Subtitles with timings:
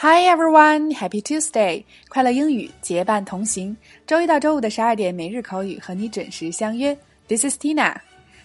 [0.00, 1.82] Hi everyone, Happy Tuesday！
[2.08, 3.76] 快乐英语结伴同行，
[4.06, 6.96] 周一到周五的十二点每日口语和你准时相约。
[7.26, 7.96] This is Tina。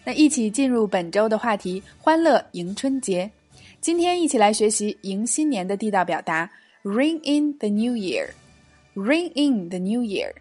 [0.03, 3.29] 那一起进入本周的话题：欢乐迎春节。
[3.79, 6.49] 今天一起来学习迎新年的地道表达
[6.81, 8.29] ：Ring in the New Year。
[8.95, 10.33] Ring in the New Year。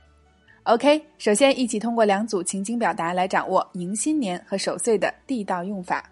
[0.63, 6.09] OK，首先一起通过两组情景表达来掌握迎新年和守岁的地道用法。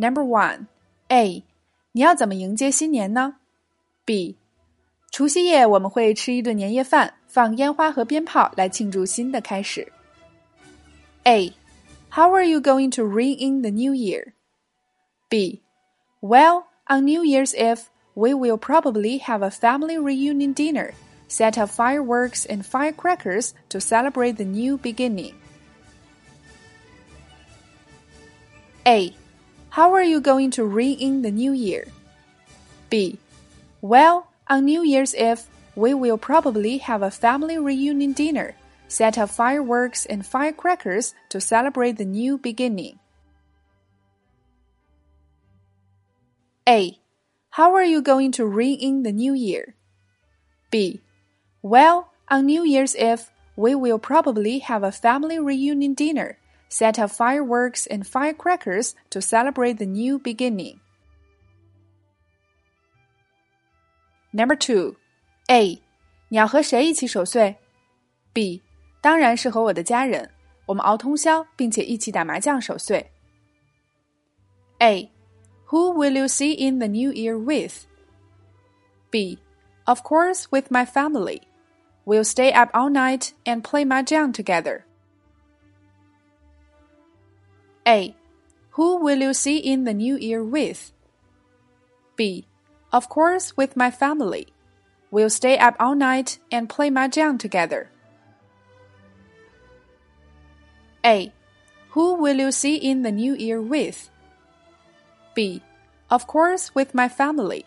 [0.00, 0.66] Number one,
[1.08, 1.42] A，
[1.92, 3.36] 你要怎么迎接新年呢？
[4.04, 4.36] B，
[5.10, 9.92] 除夕夜我们会吃一顿年夜饭，放烟花和鞭炮来庆祝新的开始。
[11.24, 11.52] A,
[12.10, 14.32] How are you going to ring in the new year?
[15.28, 15.62] B,
[16.20, 20.92] Well, on New Year's Eve, we will probably have a family reunion dinner,
[21.28, 25.34] set up fireworks and firecrackers to celebrate the new beginning.
[28.86, 29.12] A.
[29.71, 31.87] How are you going to ring in the new year?
[32.89, 33.17] B.
[33.79, 38.55] Well, on New Year's Eve, we will probably have a family reunion dinner,
[38.89, 42.99] set up fireworks and firecrackers to celebrate the new beginning.
[46.67, 46.99] A.
[47.51, 49.75] How are you going to ring in the new year?
[50.69, 50.99] B.
[51.61, 56.37] Well, on New Year's Eve, we will probably have a family reunion dinner,
[56.70, 60.80] set up fireworks and firecrackers to celebrate the new beginning.
[64.32, 64.96] Number two,
[65.48, 65.80] A.
[66.28, 67.56] 你要和谁一起守岁？
[68.32, 68.62] B.
[69.00, 70.30] 当然是和我的家人，
[70.66, 73.12] 我们熬通宵，并且一起打麻将守岁。
[74.78, 75.10] A.
[75.68, 77.86] Who will you see in the new year with?
[79.10, 79.38] B.
[79.84, 81.42] Of course, with my family.
[82.04, 84.84] We'll stay up all night and play mahjong together.
[87.86, 88.14] A.
[88.70, 90.92] Who will you see in the new year with?
[92.16, 92.46] B.
[92.92, 94.48] Of course, with my family.
[95.10, 97.90] We'll stay up all night and play mahjong together.
[101.04, 101.32] A.
[101.90, 104.10] Who will you see in the new year with?
[105.34, 105.62] B.
[106.10, 107.64] Of course, with my family.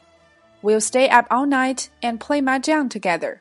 [0.62, 3.40] We'll stay up all night and play mahjong together.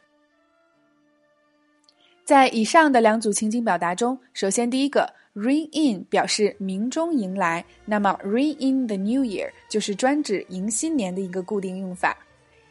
[2.25, 12.18] 在以上的两组情景表达中，首先第一个 ring in 表示鸣钟迎来，那么 ring in the new year 就是专指迎新年的一个固定用法。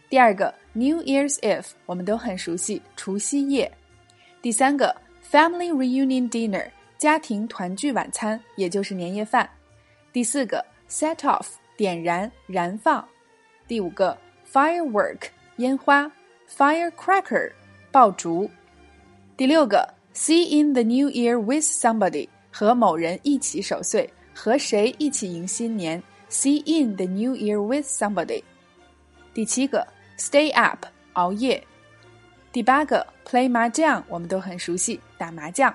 [0.09, 3.71] 第二个 New Year's Eve 我们都很熟悉，除夕夜。
[4.43, 4.95] 第三个
[5.31, 9.49] family reunion dinner 家庭团聚晚餐，也就是年夜饭。
[10.13, 11.47] 第四个 set off
[11.77, 13.07] 点燃、燃放。
[13.67, 14.17] 第五个
[14.53, 15.23] firework
[15.57, 16.13] 烟花
[16.55, 17.51] ，firecracker
[17.91, 18.51] 爆竹。
[19.37, 28.43] 第六个，see in the new year with somebody，和某人一起守岁，和谁一起迎新年？see in the new year with somebody。
[29.33, 29.87] 第七个
[30.19, 31.61] ，stay up，熬夜。
[32.53, 35.75] 第八个，play 麻将，我们都很熟悉，打麻将。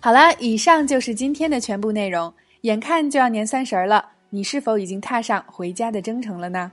[0.00, 2.32] 好了，以上就是今天的全部内容。
[2.62, 6.72] 眼看就要年三十了，你是否已经踏上回家的征程了呢？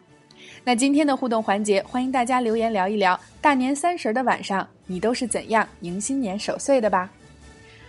[0.63, 7.09] 那今天的互动环节，欢迎大家留言聊一聊大年三十的晚上，你都是怎样迎新年守岁的吧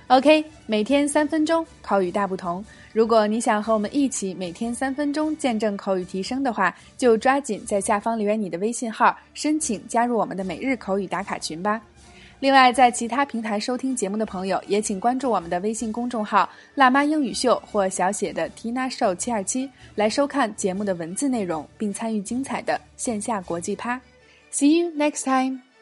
[0.09, 2.65] ？OK，每天三分钟，口语大不同。
[2.93, 11.81] 如果你想和我们一起每天三分钟见证口语提升的话，就抓紧在下方留言你的微信号，申请加入我们的每日口语打卡群吧。
[12.41, 24.01] 另外，在其他平台收听节目的朋友，也请关注我们的微信公众号“辣妈英语秀”或小写的 “Tina Show 七二七”来收看节目的文字内容，并参与精彩的线下国际趴。
[24.53, 25.74] See you next time.